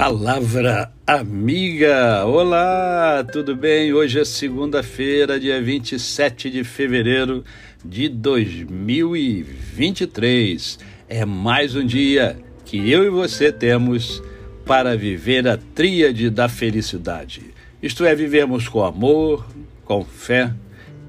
Palavra 0.00 0.88
amiga! 1.06 2.24
Olá, 2.24 3.22
tudo 3.22 3.54
bem? 3.54 3.92
Hoje 3.92 4.18
é 4.18 4.24
segunda-feira, 4.24 5.38
dia 5.38 5.60
27 5.60 6.48
de 6.48 6.64
fevereiro 6.64 7.44
de 7.84 8.08
2023. 8.08 10.78
É 11.06 11.26
mais 11.26 11.76
um 11.76 11.84
dia 11.84 12.38
que 12.64 12.90
eu 12.90 13.04
e 13.04 13.10
você 13.10 13.52
temos 13.52 14.22
para 14.64 14.96
viver 14.96 15.46
a 15.46 15.58
tríade 15.74 16.30
da 16.30 16.48
felicidade. 16.48 17.52
Isto 17.82 18.06
é, 18.06 18.14
vivemos 18.14 18.68
com 18.68 18.82
amor, 18.82 19.46
com 19.84 20.02
fé 20.02 20.50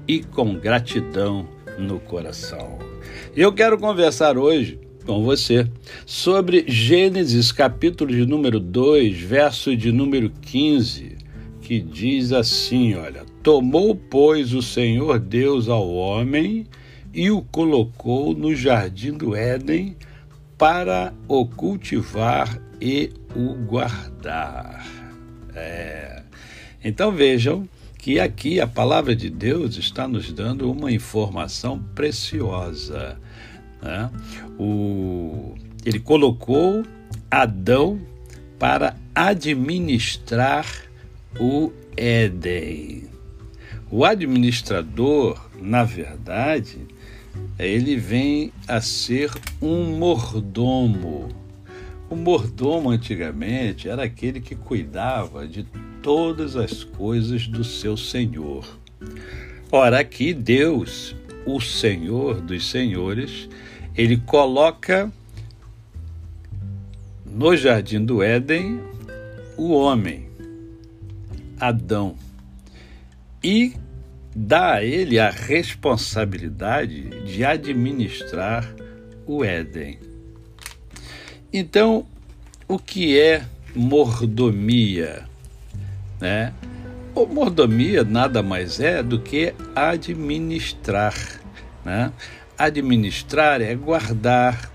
e 0.06 0.22
com 0.22 0.54
gratidão 0.56 1.48
no 1.78 1.98
coração. 1.98 2.78
Eu 3.34 3.54
quero 3.54 3.78
conversar 3.78 4.36
hoje 4.36 4.81
com 5.02 5.22
você 5.22 5.66
sobre 6.06 6.64
Gênesis 6.66 7.52
capítulo 7.52 8.12
de 8.12 8.24
número 8.24 8.58
2, 8.58 9.20
verso 9.20 9.76
de 9.76 9.92
número 9.92 10.30
15, 10.30 11.16
que 11.60 11.80
diz 11.80 12.32
assim, 12.32 12.94
olha: 12.94 13.24
Tomou, 13.42 13.94
pois, 13.94 14.54
o 14.54 14.62
Senhor 14.62 15.18
Deus 15.18 15.68
ao 15.68 15.92
homem 15.92 16.66
e 17.12 17.30
o 17.30 17.42
colocou 17.42 18.34
no 18.34 18.54
jardim 18.54 19.12
do 19.12 19.34
Éden 19.34 19.96
para 20.56 21.12
o 21.26 21.44
cultivar 21.44 22.60
e 22.80 23.10
o 23.34 23.54
guardar. 23.54 24.86
É. 25.54 26.22
Então 26.84 27.12
vejam 27.12 27.68
que 27.98 28.18
aqui 28.18 28.60
a 28.60 28.66
palavra 28.66 29.14
de 29.14 29.30
Deus 29.30 29.76
está 29.76 30.08
nos 30.08 30.32
dando 30.32 30.70
uma 30.70 30.90
informação 30.90 31.78
preciosa. 31.94 33.16
Né? 33.82 34.10
O, 34.58 35.54
ele 35.84 35.98
colocou 35.98 36.84
Adão 37.30 38.00
para 38.58 38.96
administrar 39.14 40.66
o 41.38 41.72
Éden. 41.96 43.04
O 43.90 44.04
administrador, 44.04 45.50
na 45.60 45.84
verdade, 45.84 46.78
ele 47.58 47.96
vem 47.96 48.52
a 48.66 48.80
ser 48.80 49.30
um 49.60 49.98
mordomo. 49.98 51.28
O 52.08 52.16
mordomo 52.16 52.90
antigamente 52.90 53.88
era 53.88 54.04
aquele 54.04 54.40
que 54.40 54.54
cuidava 54.54 55.46
de 55.46 55.66
todas 56.02 56.56
as 56.56 56.84
coisas 56.84 57.46
do 57.46 57.64
seu 57.64 57.96
senhor. 57.96 58.66
Ora, 59.70 60.00
aqui 60.00 60.34
Deus, 60.34 61.16
o 61.46 61.60
Senhor 61.60 62.40
dos 62.40 62.70
Senhores, 62.70 63.48
ele 63.96 64.16
coloca 64.16 65.12
no 67.26 67.56
jardim 67.56 68.04
do 68.04 68.22
Éden 68.22 68.80
o 69.56 69.72
homem, 69.72 70.28
Adão, 71.60 72.16
e 73.42 73.74
dá 74.34 74.74
a 74.74 74.84
ele 74.84 75.18
a 75.18 75.30
responsabilidade 75.30 77.22
de 77.24 77.44
administrar 77.44 78.74
o 79.26 79.44
Éden. 79.44 79.98
Então, 81.52 82.06
o 82.66 82.78
que 82.78 83.18
é 83.18 83.44
mordomia? 83.74 85.26
Né? 86.18 86.52
O 87.14 87.26
mordomia 87.26 88.04
nada 88.04 88.42
mais 88.42 88.80
é 88.80 89.02
do 89.02 89.20
que 89.20 89.54
administrar. 89.74 91.14
Né? 91.84 92.10
Administrar 92.58 93.60
é 93.60 93.74
guardar, 93.74 94.70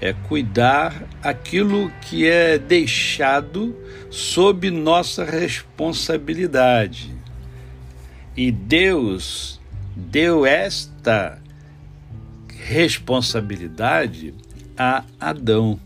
é 0.00 0.12
cuidar 0.12 1.04
aquilo 1.22 1.90
que 2.00 2.26
é 2.26 2.58
deixado 2.58 3.76
sob 4.10 4.70
nossa 4.70 5.24
responsabilidade. 5.24 7.14
E 8.36 8.50
Deus 8.50 9.60
deu 9.94 10.46
esta 10.46 11.38
responsabilidade 12.48 14.34
a 14.76 15.04
Adão. 15.18 15.78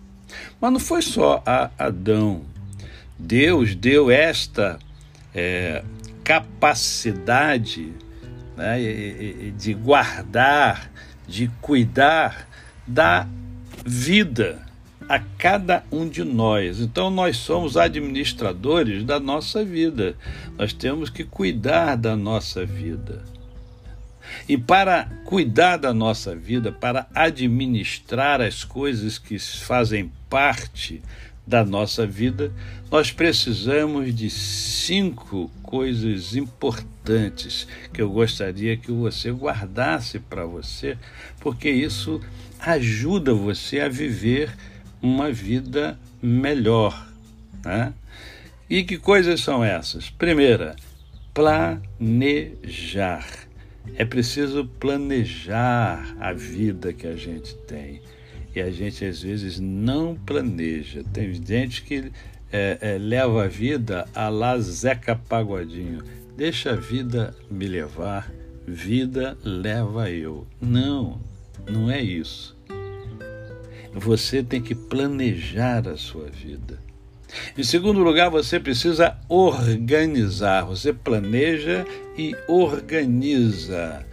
Mas 0.61 0.73
não 0.73 0.81
foi 0.81 1.03
só 1.03 1.43
a 1.45 1.71
Adão. 1.79 2.43
Deus 3.19 3.75
deu 3.75 4.11
esta 4.11 4.79
é, 5.35 5.83
capacidade 6.23 7.93
né, 8.57 8.79
de 9.57 9.75
guardar, 9.75 10.91
de 11.27 11.49
cuidar 11.61 12.49
da 12.87 13.27
vida 13.85 14.65
a 15.09 15.19
cada 15.19 15.85
um 15.91 16.09
de 16.09 16.25
nós. 16.25 16.81
Então, 16.81 17.11
nós 17.11 17.37
somos 17.37 17.77
administradores 17.77 19.05
da 19.05 19.21
nossa 19.21 19.65
vida, 19.65 20.17
nós 20.59 20.73
temos 20.73 21.11
que 21.11 21.25
cuidar 21.25 21.97
da 21.97 22.17
nossa 22.17 22.65
vida. 22.65 23.23
E 24.49 24.57
para 24.57 25.05
cuidar 25.25 25.77
da 25.77 25.93
nossa 25.93 26.35
vida, 26.35 26.73
para 26.73 27.07
administrar 27.15 28.41
as 28.41 28.65
coisas 28.65 29.19
que 29.19 29.39
fazem 29.39 30.11
parte 30.29 31.03
da 31.47 31.65
nossa 31.65 32.07
vida, 32.07 32.53
nós 32.91 33.11
precisamos 33.11 34.15
de 34.15 34.31
cinco 34.31 35.51
coisas 35.63 36.35
importantes 36.35 37.67
que 37.93 38.01
eu 38.01 38.11
gostaria 38.11 38.77
que 38.77 38.91
você 38.91 39.31
guardasse 39.31 40.19
para 40.19 40.47
você, 40.47 40.97
porque 41.41 41.69
isso 41.69 42.21
ajuda 42.59 43.35
você 43.35 43.81
a 43.81 43.89
viver 43.89 44.57
uma 45.03 45.31
vida 45.31 45.99
melhor. 46.23 47.09
Né? 47.65 47.93
E 48.69 48.83
que 48.83 48.97
coisas 48.97 49.41
são 49.41 49.63
essas? 49.63 50.09
Primeira, 50.09 50.75
planejar. 51.35 53.27
É 53.97 54.05
preciso 54.05 54.65
planejar 54.81 56.17
a 56.19 56.33
vida 56.33 56.95
que 56.95 57.07
a 57.07 57.15
gente 57.17 57.55
tem 57.67 58.01
e 58.55 58.61
a 58.61 58.71
gente 58.71 59.05
às 59.05 59.23
vezes 59.23 59.59
não 59.59 60.15
planeja. 60.15 61.03
Tem 61.13 61.35
gente 61.35 61.83
que 61.83 62.13
é, 62.53 62.79
é, 62.81 62.99
leva 62.99 63.45
a 63.45 63.49
vida 63.49 64.07
a 64.15 64.29
lá 64.29 64.59
Zeca 64.59 65.17
Pagodinho. 65.17 66.03
Deixa 66.37 66.71
a 66.71 66.77
vida 66.77 67.35
me 67.51 67.67
levar, 67.67 68.33
vida 68.67 69.37
leva 69.45 70.11
eu. 70.11 70.47
Não, 70.61 71.21
não 71.69 71.91
é 71.91 72.01
isso. 72.01 72.57
Você 73.93 74.43
tem 74.43 74.61
que 74.61 74.75
planejar 74.75 75.89
a 75.89 75.97
sua 75.97 76.27
vida. 76.27 76.79
Em 77.57 77.63
segundo 77.63 78.03
lugar, 78.03 78.31
você 78.31 78.61
precisa 78.61 79.17
organizar. 79.29 80.65
Você 80.65 80.93
planeja 80.93 81.85
e 82.17 82.35
organiza 82.49 84.05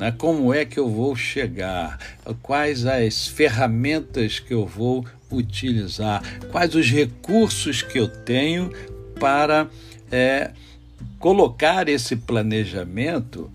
né? 0.00 0.10
como 0.16 0.52
é 0.54 0.64
que 0.64 0.80
eu 0.80 0.88
vou 0.88 1.14
chegar, 1.14 1.98
quais 2.42 2.86
as 2.86 3.28
ferramentas 3.28 4.38
que 4.38 4.54
eu 4.54 4.66
vou 4.66 5.04
utilizar, 5.30 6.22
quais 6.50 6.74
os 6.74 6.90
recursos 6.90 7.82
que 7.82 7.98
eu 7.98 8.08
tenho 8.08 8.72
para 9.20 9.68
é, 10.10 10.52
colocar 11.18 11.86
esse 11.86 12.16
planejamento 12.16 13.50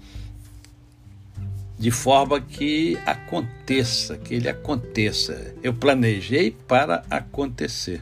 de 1.80 1.90
forma 1.90 2.40
que 2.40 2.96
aconteça, 3.06 4.16
que 4.16 4.36
ele 4.36 4.48
aconteça. 4.48 5.54
Eu 5.64 5.74
planejei 5.74 6.52
para 6.52 7.04
acontecer. 7.10 8.02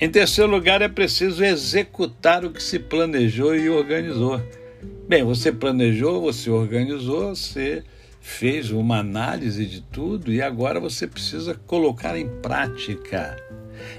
Em 0.00 0.08
terceiro 0.08 0.50
lugar, 0.50 0.80
é 0.80 0.88
preciso 0.88 1.44
executar 1.44 2.44
o 2.44 2.50
que 2.50 2.62
se 2.62 2.78
planejou 2.78 3.54
e 3.54 3.68
organizou. 3.68 4.40
Bem, 5.12 5.24
você 5.24 5.52
planejou, 5.52 6.22
você 6.22 6.48
organizou, 6.48 7.36
você 7.36 7.84
fez 8.18 8.70
uma 8.70 9.00
análise 9.00 9.66
de 9.66 9.82
tudo 9.82 10.32
e 10.32 10.40
agora 10.40 10.80
você 10.80 11.06
precisa 11.06 11.54
colocar 11.66 12.18
em 12.18 12.26
prática. 12.40 13.36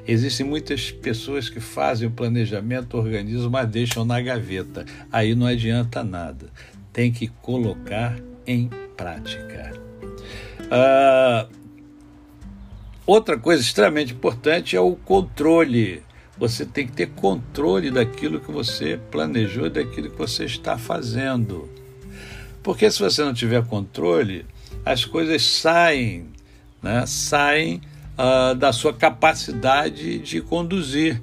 Existem 0.08 0.44
muitas 0.44 0.90
pessoas 0.90 1.50
que 1.52 1.60
fazem 1.60 2.08
o 2.08 2.12
planejamento, 2.12 2.98
organizam, 2.98 3.52
mas 3.52 3.70
deixam 3.70 4.04
na 4.04 4.20
gaveta. 4.20 4.86
Aí 5.12 5.36
não 5.36 5.46
adianta 5.46 6.04
nada. 6.04 6.48
Tem 6.92 7.12
que 7.12 7.28
colocar 7.28 8.20
em 8.48 8.68
prática. 8.98 9.72
Ah, 10.72 11.48
outra 13.06 13.38
coisa 13.38 13.62
extremamente 13.62 14.16
importante 14.16 14.76
é 14.76 14.80
o 14.80 14.96
controle 14.96 16.02
você 16.38 16.66
tem 16.66 16.88
que 16.88 16.94
ter 16.94 17.10
controle 17.10 17.92
daquilo 17.92 18.40
que 18.40 18.52
você 18.52 19.00
planejou, 19.12 19.70
daquilo 19.70 20.10
que 20.10 20.18
você 20.18 20.46
está 20.46 20.78
fazendo. 20.78 21.70
Porque 22.62 22.90
se 22.90 23.00
você 23.00 23.24
não 23.24 23.34
tiver 23.34 23.64
controle, 23.66 24.46
as 24.86 25.06
coisas 25.06 25.44
saem, 25.44 26.28
né? 26.82 27.06
saem 27.06 27.82
uh, 28.18 28.56
da 28.56 28.74
sua 28.74 28.94
capacidade 28.94 30.20
de 30.20 30.42
conduzir. 30.42 31.22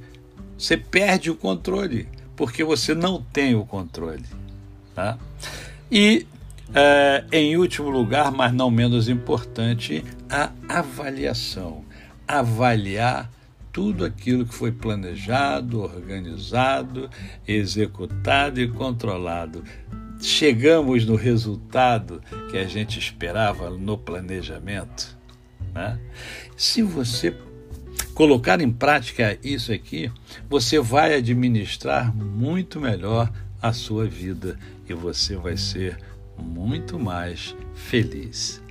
Você 0.57 0.77
perde 0.77 1.31
o 1.31 1.35
controle, 1.35 2.07
porque 2.37 2.63
você 2.63 2.95
não 2.95 3.23
tem 3.23 3.55
o 3.55 3.65
controle. 3.65 4.25
Tá? 4.95 5.19
E, 5.91 6.27
uh, 6.69 7.27
em 7.33 7.57
último 7.57 7.89
lugar, 7.89 8.31
mas 8.31 8.53
não 8.53 8.71
menos 8.71 9.09
importante, 9.09 10.05
a 10.29 10.51
avaliação. 10.69 11.85
Avaliar 12.29 13.31
tudo 13.73 14.05
aquilo 14.05 14.45
que 14.45 14.55
foi 14.55 14.73
planejado, 14.73 15.81
organizado, 15.81 17.09
executado 17.47 18.61
e 18.61 18.69
controlado. 18.69 19.65
Chegamos 20.21 21.07
no 21.07 21.17
resultado 21.17 22.21
que 22.51 22.59
a 22.59 22.65
gente 22.65 22.99
esperava 22.99 23.71
no 23.71 23.97
planejamento. 23.97 25.17
Né? 25.73 25.99
Se 26.57 26.83
você 26.83 27.35
colocar 28.15 28.61
em 28.61 28.71
prática 28.71 29.39
isso 29.43 29.73
aqui, 29.73 30.11
você 30.49 30.79
vai 30.79 31.15
administrar 31.15 32.15
muito 32.15 32.81
melhor 32.81 33.33
a 33.63 33.73
sua 33.73 34.07
vida 34.07 34.59
e 34.89 34.93
você 34.93 35.37
vai 35.37 35.57
ser 35.57 35.97
muito 36.39 36.99
mais 36.99 37.55
feliz. 37.75 38.63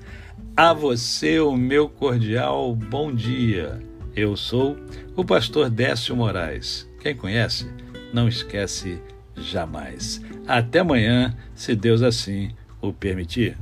A 0.56 0.74
você 0.74 1.40
o 1.40 1.56
meu 1.56 1.88
cordial 1.88 2.76
bom 2.76 3.14
dia. 3.14 3.89
Eu 4.20 4.36
sou 4.36 4.76
o 5.16 5.24
pastor 5.24 5.70
Décio 5.70 6.14
Moraes. 6.14 6.86
Quem 7.00 7.16
conhece, 7.16 7.72
não 8.12 8.28
esquece 8.28 9.02
jamais. 9.34 10.22
Até 10.46 10.80
amanhã, 10.80 11.34
se 11.56 11.74
Deus 11.74 12.02
assim 12.02 12.52
o 12.82 12.92
permitir. 12.92 13.56